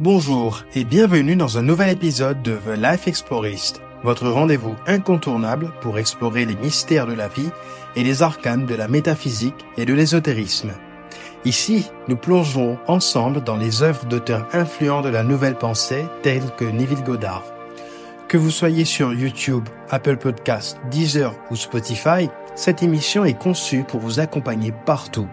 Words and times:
Bonjour 0.00 0.64
et 0.74 0.82
bienvenue 0.82 1.36
dans 1.36 1.56
un 1.56 1.62
nouvel 1.62 1.88
épisode 1.88 2.42
de 2.42 2.56
The 2.56 2.76
Life 2.76 3.06
Explorist, 3.06 3.80
votre 4.02 4.28
rendez-vous 4.28 4.74
incontournable 4.88 5.70
pour 5.80 6.00
explorer 6.00 6.44
les 6.46 6.56
mystères 6.56 7.06
de 7.06 7.12
la 7.12 7.28
vie 7.28 7.50
et 7.94 8.02
les 8.02 8.24
arcanes 8.24 8.66
de 8.66 8.74
la 8.74 8.88
métaphysique 8.88 9.64
et 9.76 9.84
de 9.84 9.94
l'ésotérisme. 9.94 10.72
Ici, 11.44 11.92
nous 12.08 12.16
plongeons 12.16 12.76
ensemble 12.88 13.44
dans 13.44 13.56
les 13.56 13.84
œuvres 13.84 14.04
d'auteurs 14.06 14.48
influents 14.52 15.00
de 15.00 15.10
la 15.10 15.22
nouvelle 15.22 15.54
pensée 15.54 16.04
tels 16.22 16.50
que 16.56 16.64
Neville 16.64 17.04
Goddard. 17.04 17.44
Que 18.26 18.36
vous 18.36 18.50
soyez 18.50 18.84
sur 18.84 19.14
YouTube, 19.14 19.68
Apple 19.90 20.16
Podcasts, 20.16 20.76
Deezer 20.90 21.32
ou 21.52 21.56
Spotify, 21.56 22.28
cette 22.56 22.82
émission 22.82 23.24
est 23.24 23.38
conçue 23.38 23.84
pour 23.84 24.00
vous 24.00 24.18
accompagner 24.18 24.72
partout. 24.86 25.28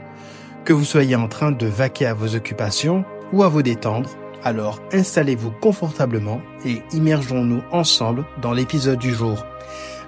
Que 0.65 0.73
vous 0.73 0.85
soyez 0.85 1.15
en 1.15 1.27
train 1.27 1.51
de 1.51 1.65
vaquer 1.65 2.05
à 2.05 2.13
vos 2.13 2.35
occupations 2.35 3.03
ou 3.33 3.41
à 3.41 3.49
vous 3.49 3.63
détendre, 3.63 4.09
alors 4.43 4.79
installez-vous 4.91 5.51
confortablement 5.51 6.41
et 6.65 6.81
immergeons-nous 6.93 7.61
ensemble 7.71 8.25
dans 8.41 8.53
l'épisode 8.53 8.99
du 8.99 9.13
jour. 9.13 9.45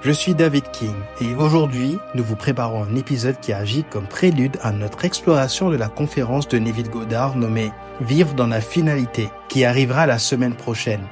Je 0.02 0.12
suis 0.12 0.36
David 0.36 0.70
King 0.72 0.96
et 1.22 1.34
aujourd'hui 1.36 1.98
nous 2.14 2.24
vous 2.24 2.36
préparons 2.36 2.84
un 2.84 2.96
épisode 2.96 3.40
qui 3.40 3.54
agit 3.54 3.86
comme 3.90 4.08
prélude 4.08 4.58
à 4.62 4.72
notre 4.72 5.05
exploration 5.05 5.70
de 5.70 5.77
la 5.77 5.88
conférence 5.88 6.48
de 6.48 6.60
Neville 6.60 6.90
Goddard 6.90 7.38
nommée 7.38 7.72
Vivre 8.02 8.34
dans 8.34 8.48
la 8.48 8.60
finalité 8.60 9.30
qui 9.50 9.64
arrivera 9.66 10.05
la 10.08 10.18
semaine 10.18 10.55
prochaine. 10.55 11.04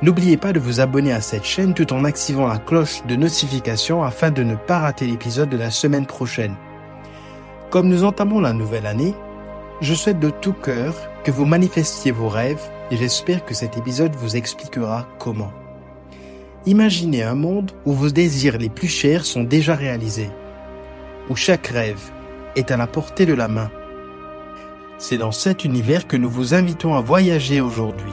N'oubliez 0.00 0.36
pas 0.36 0.52
de 0.52 0.60
vous 0.60 0.80
abonner 0.80 1.12
à 1.12 1.20
cette 1.20 1.44
chaîne 1.44 1.74
tout 1.74 1.92
en 1.92 2.04
activant 2.04 2.46
la 2.46 2.58
cloche 2.58 3.04
de 3.06 3.16
notification 3.16 4.02
afin 4.02 4.30
de 4.30 4.42
ne 4.42 4.54
pas 4.54 4.78
rater 4.78 5.06
l'épisode 5.06 5.48
de 5.48 5.56
la 5.56 5.70
semaine 5.70 6.06
prochaine. 6.06 6.54
Comme 7.70 7.88
nous 7.88 8.04
entamons 8.04 8.40
la 8.40 8.52
nouvelle 8.52 8.86
année, 8.86 9.14
je 9.80 9.94
souhaite 9.94 10.20
de 10.20 10.30
tout 10.30 10.52
cœur 10.52 10.94
que 11.24 11.30
vous 11.30 11.44
manifestiez 11.44 12.10
vos 12.10 12.28
rêves 12.28 12.62
et 12.90 12.96
j'espère 12.96 13.44
que 13.44 13.54
cet 13.54 13.76
épisode 13.76 14.14
vous 14.16 14.36
expliquera 14.36 15.06
comment. 15.18 15.52
Imaginez 16.66 17.22
un 17.22 17.34
monde 17.34 17.72
où 17.84 17.92
vos 17.92 18.10
désirs 18.10 18.58
les 18.58 18.68
plus 18.68 18.88
chers 18.88 19.24
sont 19.24 19.42
déjà 19.42 19.74
réalisés, 19.74 20.30
où 21.28 21.36
chaque 21.36 21.66
rêve 21.68 22.10
est 22.56 22.70
à 22.70 22.76
la 22.76 22.86
portée 22.86 23.26
de 23.26 23.34
la 23.34 23.48
main. 23.48 23.70
C'est 24.98 25.18
dans 25.18 25.32
cet 25.32 25.64
univers 25.64 26.06
que 26.06 26.16
nous 26.16 26.30
vous 26.30 26.54
invitons 26.54 26.94
à 26.94 27.00
voyager 27.00 27.60
aujourd'hui. 27.60 28.12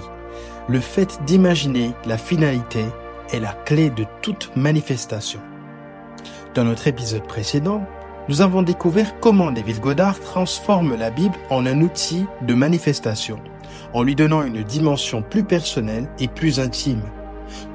Le 0.68 0.80
fait 0.80 1.20
d'imaginer 1.26 1.92
la 2.06 2.18
finalité 2.18 2.86
est 3.32 3.40
la 3.40 3.54
clé 3.54 3.90
de 3.90 4.06
toute 4.22 4.52
manifestation. 4.56 5.40
Dans 6.56 6.64
notre 6.64 6.88
épisode 6.88 7.28
précédent, 7.28 7.88
nous 8.30 8.42
avons 8.42 8.62
découvert 8.62 9.20
comment 9.20 9.52
David 9.52 9.80
Goddard 9.80 10.20
transforme 10.20 10.96
la 10.96 11.10
Bible 11.10 11.36
en 11.50 11.66
un 11.66 11.82
outil 11.82 12.28
de 12.44 12.54
manifestation, 12.54 13.40
en 13.92 14.04
lui 14.04 14.14
donnant 14.14 14.44
une 14.44 14.62
dimension 14.62 15.24
plus 15.24 15.44
personnelle 15.44 16.08
et 16.20 16.28
plus 16.28 16.60
intime. 16.60 17.02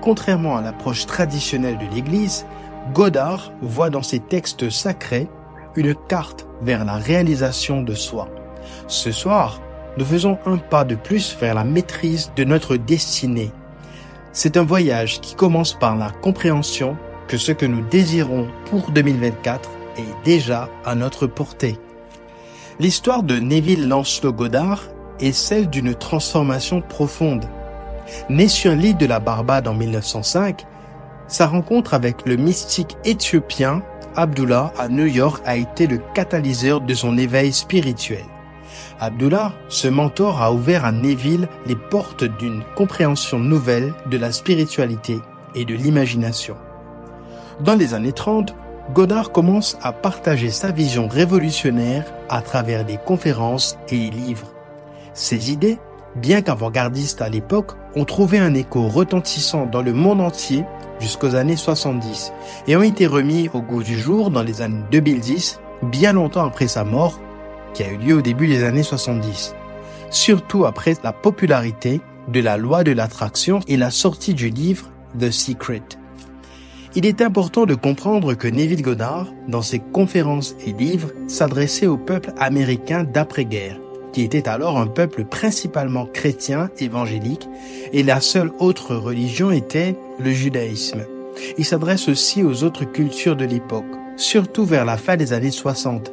Contrairement 0.01 0.57
à 0.57 0.63
l'approche 0.63 1.07
traditionnelle 1.07 1.77
de 1.77 1.93
l'Église, 1.93 2.47
Goddard 2.93 3.53
voit 3.63 3.91
dans 3.91 4.05
ses 4.05 4.21
textes 4.21 4.71
sacrés 4.71 5.29
une 5.75 5.93
carte 5.93 6.47
vers 6.63 6.85
la 6.85 6.99
réalisation 6.99 7.83
de 7.83 7.95
soi. 7.95 8.29
Ce 8.87 9.11
soir, 9.11 9.61
nous 9.99 10.05
faisons 10.05 10.39
un 10.47 10.59
pas 10.59 10.85
de 10.85 10.95
plus 10.95 11.37
vers 11.41 11.57
la 11.57 11.65
maîtrise 11.65 12.31
de 12.37 12.45
notre 12.45 12.77
destinée. 12.77 13.51
C'est 14.31 14.57
un 14.57 14.65
voyage 14.65 15.21
qui 15.21 15.35
commence 15.35 15.73
par 15.73 15.97
la 15.97 16.11
compréhension 16.11 16.97
que 17.27 17.39
ce 17.39 17.51
que 17.51 17.67
nous 17.67 17.85
désirons 17.89 18.47
pour 18.71 18.93
2024 18.93 19.69
est 19.97 20.25
déjà 20.25 20.69
à 20.85 20.95
notre 20.95 21.27
portée. 21.27 21.79
L'histoire 22.81 23.23
de 23.23 23.39
Neville 23.39 23.89
Lancelot 23.89 24.33
Goddard 24.33 24.83
est 25.21 25.33
celle 25.33 25.71
d'une 25.71 25.95
transformation 25.95 26.81
profonde. 26.81 27.45
Né 28.29 28.49
sur 28.49 28.73
l'île 28.73 28.97
de 28.97 29.07
la 29.07 29.21
Barbade 29.21 29.69
en 29.69 29.75
1905, 29.75 30.67
sa 31.29 31.47
rencontre 31.47 31.95
avec 31.95 32.27
le 32.27 32.37
mystique 32.37 32.97
éthiopien 33.05 33.83
Abdullah 34.17 34.73
à 34.79 34.89
New 34.89 35.07
York 35.07 35.43
a 35.45 35.57
été 35.57 35.87
le 35.87 35.99
catalyseur 36.15 36.81
de 36.81 36.95
son 36.95 37.19
éveil 37.19 37.53
spirituel. 37.53 38.25
Abdullah, 39.01 39.53
ce 39.69 39.89
mentor 39.89 40.41
a 40.41 40.53
ouvert 40.53 40.85
à 40.85 40.93
Neville 40.93 41.49
les 41.67 41.77
portes 41.77 42.25
d'une 42.25 42.63
compréhension 42.77 43.39
nouvelle 43.39 43.93
de 44.07 44.17
la 44.17 44.31
spiritualité 44.33 45.19
et 45.55 45.65
de 45.65 45.75
l'imagination. 45.75 46.57
Dans 47.61 47.75
les 47.75 47.95
années 47.95 48.13
30, 48.13 48.55
Godard 48.93 49.33
commence 49.33 49.79
à 49.83 49.93
partager 49.93 50.51
sa 50.51 50.71
vision 50.71 51.09
révolutionnaire 51.09 52.05
à 52.29 52.43
travers 52.43 52.85
des 52.85 52.99
conférences 52.99 53.79
et 53.89 54.11
livres. 54.11 54.53
Ses 55.15 55.53
idées, 55.53 55.79
bien 56.17 56.43
qu'avant-gardistes 56.43 57.23
à 57.23 57.31
l'époque, 57.31 57.73
ont 57.97 58.05
trouvé 58.05 58.39
un 58.39 58.53
écho 58.53 58.87
retentissant 58.89 59.65
dans 59.65 59.81
le 59.81 59.95
monde 59.95 60.21
entier 60.21 60.65
jusqu'aux 61.01 61.35
années 61.35 61.57
70 61.57 62.33
et 62.67 62.77
ont 62.77 62.83
été 62.83 63.07
remis 63.07 63.49
au 63.55 63.63
goût 63.63 63.83
du 63.83 63.99
jour 63.99 64.31
dans 64.31 64.43
les 64.43 64.61
années 64.61 64.85
2010, 64.91 65.61
bien 65.85 66.13
longtemps 66.13 66.45
après 66.45 66.69
sa 66.69 66.85
mort, 66.85 67.21
qui 67.73 67.85
a 67.85 67.91
eu 67.91 67.97
lieu 67.97 68.15
au 68.17 68.23
début 68.23 68.49
des 68.49 68.65
années 68.65 68.83
70. 68.83 69.55
Surtout 70.11 70.67
après 70.67 70.95
la 71.03 71.13
popularité 71.13 72.03
de 72.29 72.41
la 72.41 72.59
loi 72.59 72.85
de 72.85 72.93
l'attraction 72.93 73.61
et 73.67 73.79
la 73.79 73.91
sortie 73.91 74.35
du 74.35 74.51
livre 74.51 74.91
The 75.19 75.31
Secret. 75.31 75.83
Il 76.97 77.07
est 77.07 77.23
important 77.23 77.67
de 77.67 77.75
comprendre 77.75 78.35
que 78.35 78.47
Neville 78.47 78.83
Goddard, 78.83 79.27
dans 79.49 79.63
ses 79.63 79.81
conférences 79.81 80.55
et 80.65 80.73
livres, 80.73 81.11
s'adressait 81.27 81.89
au 81.89 81.97
peuple 81.97 82.33
américain 82.39 83.03
d'après-guerre, 83.03 83.81
qui 84.13 84.23
était 84.23 84.49
alors 84.49 84.79
un 84.79 84.87
peuple 84.87 85.25
principalement 85.25 86.07
chrétien 86.07 86.71
évangélique, 86.79 87.49
et 87.93 88.05
la 88.05 88.21
seule 88.21 88.53
autre 88.61 88.95
religion 88.95 89.51
était 89.51 89.97
le 90.21 90.31
judaïsme. 90.31 91.03
Il 91.59 91.65
s'adresse 91.65 92.09
aussi 92.09 92.45
aux 92.45 92.63
autres 92.63 92.85
cultures 92.85 93.35
de 93.35 93.45
l'époque, 93.45 93.85
surtout 94.17 94.65
vers 94.65 94.85
la 94.85 94.97
fin 94.97 95.17
des 95.17 95.33
années 95.33 95.51
60. 95.51 96.13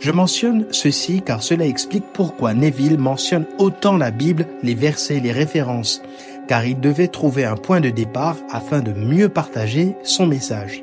Je 0.00 0.12
mentionne 0.12 0.66
ceci 0.70 1.22
car 1.22 1.42
cela 1.42 1.66
explique 1.66 2.04
pourquoi 2.14 2.54
Neville 2.54 2.98
mentionne 2.98 3.46
autant 3.58 3.96
la 3.96 4.10
Bible, 4.10 4.46
les 4.62 4.74
versets, 4.74 5.20
les 5.20 5.32
références, 5.32 6.02
car 6.50 6.66
il 6.66 6.80
devait 6.80 7.06
trouver 7.06 7.44
un 7.44 7.54
point 7.54 7.80
de 7.80 7.90
départ 7.90 8.36
afin 8.50 8.80
de 8.80 8.90
mieux 8.92 9.28
partager 9.28 9.94
son 10.02 10.26
message. 10.26 10.82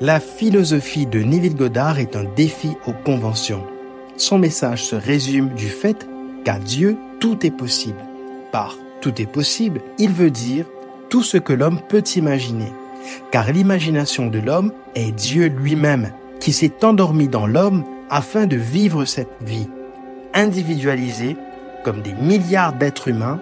La 0.00 0.20
philosophie 0.20 1.06
de 1.06 1.18
Neville 1.18 1.56
Goddard 1.56 1.98
est 1.98 2.14
un 2.14 2.22
défi 2.36 2.70
aux 2.86 2.92
conventions. 2.92 3.64
Son 4.16 4.38
message 4.38 4.84
se 4.84 4.94
résume 4.94 5.48
du 5.56 5.66
fait 5.66 6.06
qu'à 6.44 6.60
Dieu, 6.60 6.96
tout 7.18 7.44
est 7.44 7.50
possible. 7.50 7.98
Par 8.52 8.76
tout 9.00 9.20
est 9.20 9.26
possible, 9.26 9.80
il 9.98 10.12
veut 10.12 10.30
dire 10.30 10.66
tout 11.08 11.24
ce 11.24 11.36
que 11.36 11.52
l'homme 11.52 11.80
peut 11.88 12.04
imaginer. 12.14 12.72
Car 13.32 13.50
l'imagination 13.50 14.28
de 14.28 14.38
l'homme 14.38 14.70
est 14.94 15.10
Dieu 15.10 15.48
lui-même, 15.48 16.12
qui 16.38 16.52
s'est 16.52 16.84
endormi 16.84 17.26
dans 17.26 17.48
l'homme 17.48 17.82
afin 18.08 18.46
de 18.46 18.56
vivre 18.56 19.04
cette 19.04 19.34
vie, 19.40 19.68
individualisée 20.32 21.36
comme 21.82 22.02
des 22.02 22.14
milliards 22.14 22.74
d'êtres 22.74 23.08
humains 23.08 23.40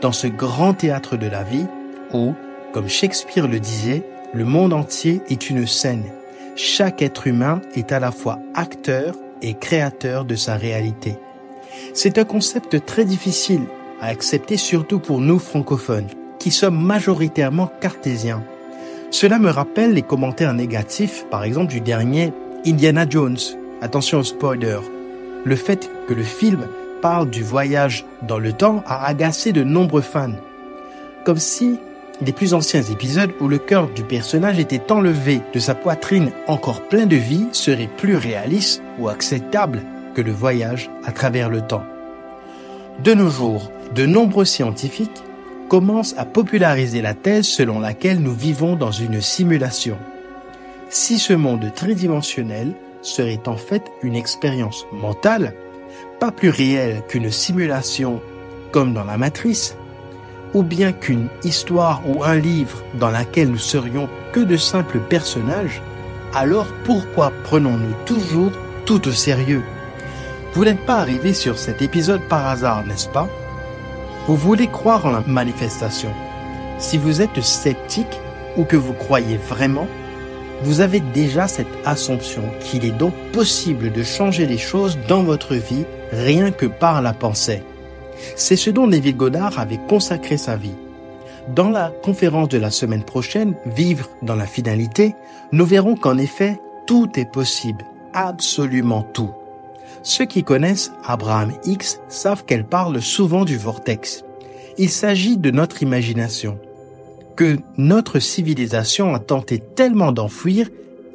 dans 0.00 0.12
ce 0.12 0.26
grand 0.26 0.74
théâtre 0.74 1.16
de 1.16 1.26
la 1.26 1.42
vie 1.42 1.66
où, 2.12 2.34
comme 2.72 2.88
Shakespeare 2.88 3.48
le 3.48 3.60
disait, 3.60 4.02
le 4.32 4.44
monde 4.44 4.72
entier 4.72 5.20
est 5.28 5.50
une 5.50 5.66
scène. 5.66 6.04
Chaque 6.56 7.02
être 7.02 7.26
humain 7.26 7.60
est 7.74 7.92
à 7.92 8.00
la 8.00 8.12
fois 8.12 8.38
acteur 8.54 9.14
et 9.42 9.54
créateur 9.54 10.24
de 10.24 10.36
sa 10.36 10.56
réalité. 10.56 11.16
C'est 11.94 12.18
un 12.18 12.24
concept 12.24 12.84
très 12.84 13.04
difficile 13.04 13.62
à 14.00 14.06
accepter 14.06 14.56
surtout 14.56 14.98
pour 14.98 15.20
nous 15.20 15.38
francophones, 15.38 16.08
qui 16.38 16.50
sommes 16.50 16.80
majoritairement 16.80 17.70
cartésiens. 17.80 18.42
Cela 19.10 19.38
me 19.38 19.50
rappelle 19.50 19.92
les 19.92 20.02
commentaires 20.02 20.54
négatifs, 20.54 21.24
par 21.30 21.44
exemple 21.44 21.72
du 21.72 21.80
dernier 21.80 22.32
Indiana 22.66 23.06
Jones. 23.08 23.38
Attention 23.82 24.18
au 24.18 24.24
spoiler. 24.24 24.78
Le 25.44 25.56
fait 25.56 25.90
que 26.06 26.14
le 26.14 26.22
film 26.22 26.66
parle 27.00 27.30
du 27.30 27.42
voyage 27.42 28.04
dans 28.22 28.38
le 28.38 28.52
temps 28.52 28.82
a 28.86 29.06
agacé 29.06 29.52
de 29.52 29.62
nombreux 29.62 30.02
fans. 30.02 30.34
Comme 31.24 31.38
si 31.38 31.78
les 32.22 32.32
plus 32.32 32.52
anciens 32.52 32.82
épisodes 32.82 33.32
où 33.40 33.48
le 33.48 33.58
cœur 33.58 33.88
du 33.88 34.04
personnage 34.04 34.58
était 34.58 34.92
enlevé 34.92 35.40
de 35.54 35.58
sa 35.58 35.74
poitrine 35.74 36.32
encore 36.46 36.82
plein 36.88 37.06
de 37.06 37.16
vie 37.16 37.46
seraient 37.52 37.88
plus 37.96 38.16
réalistes 38.16 38.82
ou 38.98 39.08
acceptables 39.08 39.82
que 40.14 40.20
le 40.20 40.32
voyage 40.32 40.90
à 41.04 41.12
travers 41.12 41.48
le 41.48 41.62
temps. 41.62 41.84
De 43.02 43.14
nos 43.14 43.30
jours, 43.30 43.70
de 43.94 44.04
nombreux 44.04 44.44
scientifiques 44.44 45.22
commencent 45.68 46.14
à 46.18 46.26
populariser 46.26 47.00
la 47.00 47.14
thèse 47.14 47.46
selon 47.46 47.80
laquelle 47.80 48.20
nous 48.20 48.34
vivons 48.34 48.76
dans 48.76 48.90
une 48.90 49.20
simulation. 49.20 49.96
Si 50.90 51.18
ce 51.18 51.32
monde 51.32 51.72
tridimensionnel 51.74 52.72
serait 53.00 53.40
en 53.46 53.56
fait 53.56 53.84
une 54.02 54.16
expérience 54.16 54.84
mentale, 54.92 55.54
pas 56.20 56.30
plus 56.30 56.50
réel 56.50 57.02
qu'une 57.08 57.30
simulation 57.30 58.20
comme 58.72 58.92
dans 58.92 59.04
la 59.04 59.16
matrice, 59.16 59.74
ou 60.52 60.62
bien 60.62 60.92
qu'une 60.92 61.28
histoire 61.44 62.02
ou 62.06 62.22
un 62.22 62.36
livre 62.36 62.82
dans 62.94 63.10
laquelle 63.10 63.50
nous 63.50 63.58
serions 63.58 64.08
que 64.32 64.40
de 64.40 64.56
simples 64.56 65.00
personnages, 65.00 65.80
alors 66.34 66.66
pourquoi 66.84 67.32
prenons-nous 67.44 67.94
toujours 68.04 68.52
tout 68.84 69.08
au 69.08 69.12
sérieux? 69.12 69.62
Vous 70.52 70.64
n'êtes 70.64 70.84
pas 70.84 70.98
arrivé 70.98 71.32
sur 71.32 71.58
cet 71.58 71.80
épisode 71.80 72.22
par 72.28 72.46
hasard, 72.46 72.84
n'est-ce 72.86 73.08
pas? 73.08 73.28
Vous 74.26 74.36
voulez 74.36 74.66
croire 74.66 75.06
en 75.06 75.12
la 75.12 75.22
manifestation? 75.26 76.10
Si 76.78 76.98
vous 76.98 77.22
êtes 77.22 77.40
sceptique 77.40 78.20
ou 78.56 78.64
que 78.64 78.76
vous 78.76 78.92
croyez 78.92 79.38
vraiment, 79.38 79.88
vous 80.62 80.80
avez 80.80 81.00
déjà 81.00 81.48
cette 81.48 81.66
assumption 81.86 82.42
qu'il 82.60 82.84
est 82.84 82.90
donc 82.90 83.14
possible 83.32 83.90
de 83.90 84.02
changer 84.02 84.44
les 84.46 84.58
choses 84.58 84.98
dans 85.08 85.22
votre 85.22 85.54
vie 85.54 85.86
rien 86.12 86.50
que 86.50 86.66
par 86.66 87.02
la 87.02 87.12
pensée. 87.12 87.62
C'est 88.36 88.56
ce 88.56 88.70
dont 88.70 88.86
Neville 88.86 89.16
Goddard 89.16 89.58
avait 89.58 89.80
consacré 89.88 90.36
sa 90.36 90.56
vie. 90.56 90.74
Dans 91.54 91.70
la 91.70 91.92
conférence 92.02 92.48
de 92.48 92.58
la 92.58 92.70
semaine 92.70 93.04
prochaine, 93.04 93.54
Vivre 93.66 94.08
dans 94.22 94.36
la 94.36 94.46
finalité, 94.46 95.14
nous 95.52 95.64
verrons 95.64 95.96
qu'en 95.96 96.18
effet, 96.18 96.60
tout 96.86 97.10
est 97.16 97.30
possible, 97.30 97.84
absolument 98.12 99.02
tout. 99.02 99.30
Ceux 100.02 100.26
qui 100.26 100.44
connaissent 100.44 100.92
Abraham 101.04 101.52
X 101.64 102.00
savent 102.08 102.44
qu'elle 102.44 102.64
parle 102.64 103.00
souvent 103.02 103.44
du 103.44 103.56
vortex. 103.56 104.24
Il 104.78 104.90
s'agit 104.90 105.36
de 105.36 105.50
notre 105.50 105.82
imagination, 105.82 106.58
que 107.36 107.58
notre 107.76 108.18
civilisation 108.18 109.14
a 109.14 109.18
tenté 109.18 109.58
tellement 109.58 110.12
d'enfuir 110.12 110.68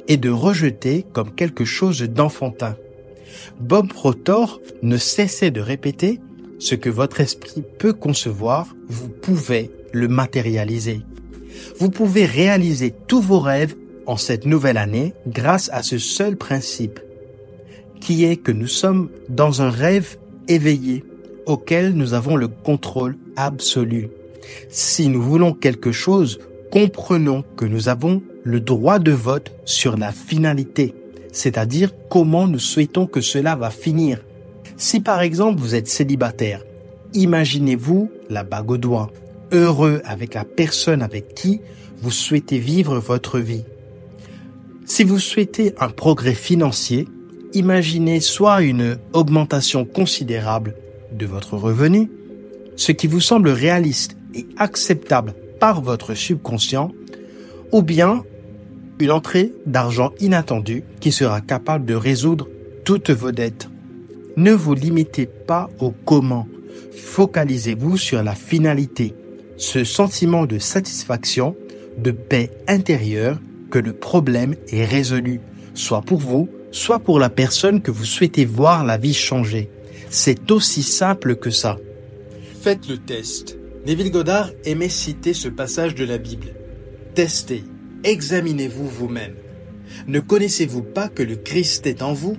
et 0.08 0.16
de 0.16 0.30
rejeter 0.30 1.04
comme 1.12 1.34
quelque 1.34 1.64
chose 1.64 2.02
d'enfantin. 2.02 2.76
Bob 3.60 3.88
Proctor 3.88 4.60
ne 4.82 4.96
cessait 4.96 5.50
de 5.50 5.60
répéter 5.60 6.20
ce 6.58 6.74
que 6.74 6.90
votre 6.90 7.20
esprit 7.20 7.62
peut 7.78 7.92
concevoir, 7.92 8.74
vous 8.88 9.08
pouvez 9.08 9.70
le 9.92 10.08
matérialiser. 10.08 11.02
Vous 11.78 11.90
pouvez 11.90 12.24
réaliser 12.24 12.94
tous 13.06 13.20
vos 13.20 13.40
rêves 13.40 13.74
en 14.06 14.16
cette 14.16 14.46
nouvelle 14.46 14.78
année 14.78 15.14
grâce 15.26 15.68
à 15.72 15.82
ce 15.82 15.98
seul 15.98 16.36
principe, 16.36 17.00
qui 18.00 18.24
est 18.24 18.36
que 18.36 18.52
nous 18.52 18.68
sommes 18.68 19.08
dans 19.28 19.62
un 19.62 19.70
rêve 19.70 20.16
éveillé 20.48 21.04
auquel 21.46 21.92
nous 21.94 22.14
avons 22.14 22.36
le 22.36 22.48
contrôle 22.48 23.16
absolu. 23.36 24.08
Si 24.68 25.08
nous 25.08 25.22
voulons 25.22 25.52
quelque 25.52 25.92
chose, 25.92 26.38
comprenons 26.70 27.44
que 27.56 27.64
nous 27.64 27.88
avons 27.88 28.22
le 28.44 28.60
droit 28.60 28.98
de 28.98 29.12
vote 29.12 29.52
sur 29.64 29.96
la 29.96 30.12
finalité, 30.12 30.94
c'est-à-dire 31.36 31.90
comment 32.08 32.46
nous 32.46 32.58
souhaitons 32.58 33.06
que 33.06 33.20
cela 33.20 33.56
va 33.56 33.68
finir. 33.68 34.24
Si 34.78 35.00
par 35.00 35.20
exemple 35.20 35.60
vous 35.60 35.74
êtes 35.74 35.86
célibataire, 35.86 36.64
imaginez-vous 37.12 38.10
la 38.30 38.42
bague 38.42 38.70
au 38.70 38.78
doigt, 38.78 39.10
heureux 39.52 40.00
avec 40.06 40.32
la 40.32 40.44
personne 40.44 41.02
avec 41.02 41.34
qui 41.34 41.60
vous 42.00 42.10
souhaitez 42.10 42.58
vivre 42.58 42.98
votre 42.98 43.38
vie. 43.38 43.64
Si 44.86 45.04
vous 45.04 45.18
souhaitez 45.18 45.74
un 45.78 45.90
progrès 45.90 46.34
financier, 46.34 47.06
imaginez 47.52 48.20
soit 48.20 48.62
une 48.62 48.96
augmentation 49.12 49.84
considérable 49.84 50.74
de 51.12 51.26
votre 51.26 51.58
revenu, 51.58 52.10
ce 52.76 52.92
qui 52.92 53.08
vous 53.08 53.20
semble 53.20 53.50
réaliste 53.50 54.16
et 54.34 54.46
acceptable 54.56 55.34
par 55.60 55.82
votre 55.82 56.14
subconscient, 56.14 56.92
ou 57.72 57.82
bien 57.82 58.24
une 58.98 59.10
entrée 59.10 59.52
d'argent 59.66 60.12
inattendue 60.20 60.84
qui 61.00 61.12
sera 61.12 61.40
capable 61.40 61.84
de 61.84 61.94
résoudre 61.94 62.48
toutes 62.84 63.10
vos 63.10 63.32
dettes. 63.32 63.68
Ne 64.36 64.52
vous 64.52 64.74
limitez 64.74 65.26
pas 65.26 65.70
au 65.80 65.90
comment, 65.90 66.46
focalisez-vous 66.92 67.96
sur 67.96 68.22
la 68.22 68.34
finalité, 68.34 69.14
ce 69.56 69.84
sentiment 69.84 70.46
de 70.46 70.58
satisfaction, 70.58 71.56
de 71.98 72.10
paix 72.10 72.50
intérieure 72.68 73.40
que 73.70 73.78
le 73.78 73.92
problème 73.92 74.54
est 74.68 74.84
résolu, 74.84 75.40
soit 75.74 76.02
pour 76.02 76.18
vous, 76.18 76.48
soit 76.70 76.98
pour 76.98 77.18
la 77.18 77.30
personne 77.30 77.80
que 77.80 77.90
vous 77.90 78.04
souhaitez 78.04 78.44
voir 78.44 78.84
la 78.84 78.98
vie 78.98 79.14
changer. 79.14 79.70
C'est 80.10 80.50
aussi 80.50 80.82
simple 80.82 81.36
que 81.36 81.50
ça. 81.50 81.78
Faites 82.60 82.88
le 82.88 82.98
test. 82.98 83.58
Neville 83.86 84.10
Goddard 84.10 84.50
aimait 84.64 84.88
citer 84.88 85.32
ce 85.32 85.48
passage 85.48 85.94
de 85.94 86.04
la 86.04 86.18
Bible. 86.18 86.48
Testez, 87.14 87.64
examinez-vous 88.06 88.88
vous-même. 88.88 89.34
Ne 90.06 90.20
connaissez-vous 90.20 90.82
pas 90.82 91.08
que 91.08 91.22
le 91.22 91.36
Christ 91.36 91.86
est 91.86 92.02
en 92.02 92.12
vous 92.12 92.36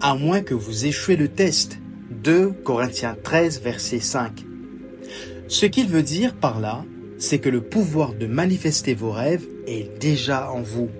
À 0.00 0.14
moins 0.14 0.42
que 0.42 0.54
vous 0.54 0.86
échouez 0.86 1.16
le 1.16 1.28
test? 1.28 1.78
2 2.22 2.52
Corinthiens 2.64 3.16
13, 3.22 3.62
verset 3.62 4.00
5. 4.00 4.44
Ce 5.48 5.66
qu'il 5.66 5.88
veut 5.88 6.02
dire 6.02 6.34
par 6.34 6.60
là, 6.60 6.84
c'est 7.18 7.38
que 7.38 7.48
le 7.48 7.62
pouvoir 7.62 8.12
de 8.14 8.26
manifester 8.26 8.94
vos 8.94 9.10
rêves 9.10 9.46
est 9.66 9.98
déjà 9.98 10.50
en 10.52 10.60
vous. 10.60 10.90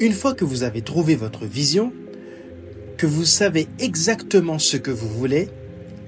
Une 0.00 0.12
fois 0.12 0.34
que 0.34 0.44
vous 0.44 0.62
avez 0.62 0.82
trouvé 0.82 1.16
votre 1.16 1.44
vision, 1.44 1.92
que 2.96 3.06
vous 3.06 3.24
savez 3.24 3.66
exactement 3.78 4.58
ce 4.58 4.76
que 4.76 4.90
vous 4.90 5.08
voulez, 5.08 5.48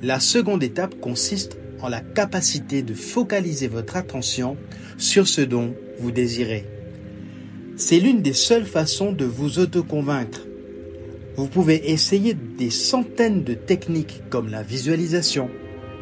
la 0.02 0.20
seconde 0.20 0.62
étape 0.62 0.98
consiste 1.00 1.58
en 1.80 1.88
la 1.88 2.00
capacité 2.00 2.82
de 2.82 2.94
focaliser 2.94 3.68
votre 3.68 3.96
attention 3.96 4.56
sur 4.98 5.28
ce 5.28 5.40
dont 5.40 5.74
vous 6.00 6.10
désirez. 6.10 6.64
C'est 7.76 8.00
l'une 8.00 8.22
des 8.22 8.32
seules 8.32 8.66
façons 8.66 9.12
de 9.12 9.24
vous 9.24 9.58
autoconvaincre. 9.58 10.40
Vous 11.36 11.48
pouvez 11.48 11.90
essayer 11.90 12.34
des 12.34 12.70
centaines 12.70 13.44
de 13.44 13.54
techniques 13.54 14.22
comme 14.30 14.48
la 14.48 14.62
visualisation, 14.62 15.50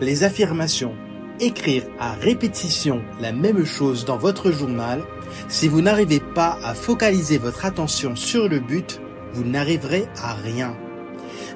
les 0.00 0.22
affirmations, 0.22 0.94
écrire 1.40 1.82
à 1.98 2.12
répétition 2.12 3.02
la 3.20 3.32
même 3.32 3.64
chose 3.64 4.04
dans 4.04 4.16
votre 4.16 4.52
journal, 4.52 5.02
si 5.48 5.66
vous 5.66 5.80
n'arrivez 5.80 6.20
pas 6.20 6.58
à 6.62 6.74
focaliser 6.74 7.38
votre 7.38 7.64
attention 7.64 8.14
sur 8.14 8.48
le 8.48 8.60
but, 8.60 9.00
vous 9.32 9.44
n'arriverez 9.44 10.06
à 10.22 10.34
rien. 10.34 10.76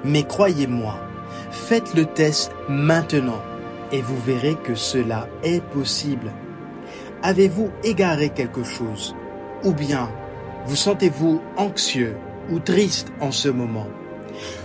Mais 0.05 0.25
croyez-moi, 0.25 0.99
faites 1.53 1.94
le 1.94 2.05
test 2.06 2.50
maintenant 2.69 3.41
et 3.93 4.02
vous 4.02 4.19
verrez 4.20 4.56
que 4.56 4.75
cela 4.75 5.29
est 5.43 5.62
possible. 5.62 6.32
Avez-vous 7.23 7.70
égaré 7.82 8.31
quelque 8.31 8.64
chose? 8.64 9.14
Ou 9.64 9.73
bien 9.73 10.11
vous 10.67 10.76
sentez-vous 10.76 11.40
anxieux 11.56 12.17
ou 12.50 12.58
triste 12.58 13.08
en 13.20 13.32
ce 13.32 13.49
moment? 13.49 13.88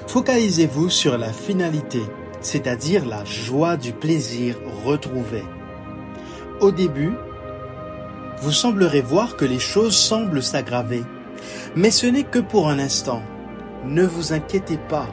Focalisez-vous 0.08 0.90
sur 0.90 1.18
la 1.18 1.32
finalité, 1.32 2.02
c'est-à-dire 2.42 3.06
la 3.06 3.24
joie 3.26 3.78
du 3.78 3.94
plaisir 3.94 4.58
retrouvé. 4.86 5.44
Au 6.62 6.72
début, 6.72 7.14
vous 8.42 8.52
semblerez 8.52 9.02
voir 9.02 9.38
que 9.38 9.46
les 9.46 9.60
choses 9.60 9.96
semblent 9.96 10.44
s'aggraver, 10.44 11.04
mais 11.76 11.92
ce 11.92 12.06
n'est 12.06 12.24
que 12.24 12.40
pour 12.40 12.70
un 12.70 12.80
instant. 12.80 13.22
Ne 13.86 14.06
vous 14.06 14.34
inquiétez 14.34 14.78
pas, 14.78 15.08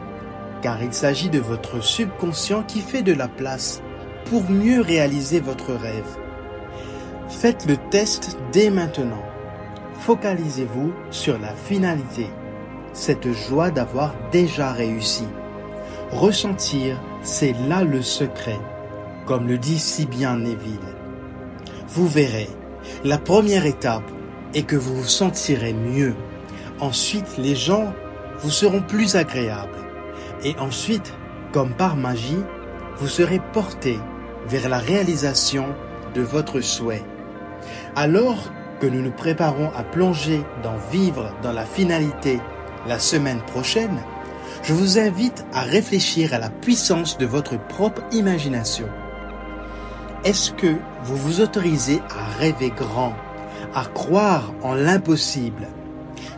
car 0.62 0.82
il 0.82 0.92
s'agit 0.92 1.30
de 1.30 1.40
votre 1.40 1.82
subconscient 1.82 2.62
qui 2.64 2.80
fait 2.80 3.02
de 3.02 3.12
la 3.12 3.28
place 3.28 3.82
pour 4.26 4.48
mieux 4.50 4.80
réaliser 4.80 5.40
votre 5.40 5.72
rêve. 5.72 6.16
Faites 7.28 7.66
le 7.66 7.76
test 7.90 8.38
dès 8.52 8.70
maintenant. 8.70 9.22
Focalisez-vous 10.00 10.92
sur 11.10 11.38
la 11.38 11.54
finalité, 11.54 12.26
cette 12.92 13.30
joie 13.32 13.70
d'avoir 13.70 14.14
déjà 14.32 14.72
réussi. 14.72 15.26
Ressentir, 16.10 17.00
c'est 17.22 17.54
là 17.68 17.84
le 17.84 18.02
secret, 18.02 18.58
comme 19.26 19.46
le 19.46 19.58
dit 19.58 19.78
si 19.78 20.06
bien 20.06 20.36
Neville. 20.36 20.78
Vous 21.88 22.08
verrez, 22.08 22.48
la 23.04 23.18
première 23.18 23.66
étape 23.66 24.10
est 24.54 24.62
que 24.62 24.76
vous 24.76 24.96
vous 24.96 25.08
sentirez 25.08 25.72
mieux. 25.72 26.14
Ensuite, 26.80 27.36
les 27.38 27.54
gens 27.54 27.92
vous 28.40 28.50
seront 28.50 28.82
plus 28.82 29.16
agréables. 29.16 29.70
Et 30.42 30.56
ensuite, 30.58 31.12
comme 31.52 31.74
par 31.74 31.96
magie, 31.96 32.42
vous 33.00 33.08
serez 33.08 33.40
porté 33.52 33.98
vers 34.46 34.68
la 34.68 34.78
réalisation 34.78 35.66
de 36.14 36.20
votre 36.20 36.60
souhait. 36.60 37.04
Alors 37.96 38.52
que 38.80 38.86
nous 38.86 39.02
nous 39.02 39.10
préparons 39.10 39.70
à 39.76 39.82
plonger 39.82 40.42
dans 40.62 40.76
vivre 40.92 41.32
dans 41.42 41.52
la 41.52 41.64
finalité 41.64 42.40
la 42.86 42.98
semaine 42.98 43.40
prochaine, 43.42 44.02
je 44.62 44.74
vous 44.74 44.98
invite 44.98 45.44
à 45.52 45.62
réfléchir 45.62 46.34
à 46.34 46.38
la 46.38 46.50
puissance 46.50 47.16
de 47.16 47.26
votre 47.26 47.58
propre 47.68 48.02
imagination. 48.12 48.86
Est-ce 50.24 50.52
que 50.52 50.74
vous 51.02 51.16
vous 51.16 51.40
autorisez 51.40 52.00
à 52.10 52.38
rêver 52.38 52.70
grand, 52.70 53.14
à 53.74 53.84
croire 53.86 54.52
en 54.62 54.74
l'impossible? 54.74 55.68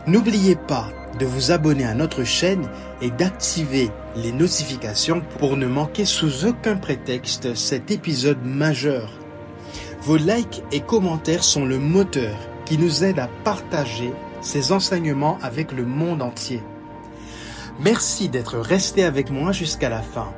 N'oubliez 0.07 0.55
pas 0.55 0.87
de 1.19 1.25
vous 1.25 1.51
abonner 1.51 1.85
à 1.85 1.93
notre 1.93 2.23
chaîne 2.23 2.67
et 3.01 3.11
d'activer 3.11 3.89
les 4.15 4.31
notifications 4.31 5.21
pour 5.39 5.57
ne 5.57 5.67
manquer 5.67 6.05
sous 6.05 6.45
aucun 6.45 6.75
prétexte 6.75 7.55
cet 7.55 7.91
épisode 7.91 8.43
majeur. 8.43 9.11
Vos 10.01 10.17
likes 10.17 10.63
et 10.71 10.81
commentaires 10.81 11.43
sont 11.43 11.65
le 11.65 11.79
moteur 11.79 12.35
qui 12.65 12.77
nous 12.77 13.03
aide 13.03 13.19
à 13.19 13.29
partager 13.43 14.13
ces 14.41 14.71
enseignements 14.71 15.37
avec 15.41 15.71
le 15.71 15.85
monde 15.85 16.21
entier. 16.21 16.61
Merci 17.79 18.29
d'être 18.29 18.57
resté 18.57 19.03
avec 19.03 19.31
moi 19.31 19.51
jusqu'à 19.51 19.89
la 19.89 20.01
fin. 20.01 20.31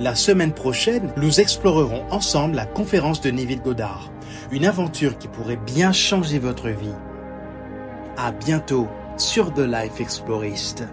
La 0.00 0.14
semaine 0.14 0.52
prochaine, 0.52 1.12
nous 1.16 1.40
explorerons 1.40 2.04
ensemble 2.10 2.56
la 2.56 2.64
conférence 2.64 3.20
de 3.20 3.30
Neville 3.30 3.60
Goddard, 3.60 4.10
une 4.50 4.64
aventure 4.64 5.18
qui 5.18 5.28
pourrait 5.28 5.58
bien 5.58 5.92
changer 5.92 6.38
votre 6.38 6.68
vie. 6.68 6.94
À 8.16 8.32
bientôt 8.32 8.88
sur 9.20 9.52
The 9.52 9.60
Life 9.60 10.00
Explorist. 10.00 10.84